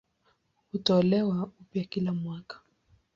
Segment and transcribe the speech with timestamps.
[0.71, 2.59] Hutolewa upya kila mwaka.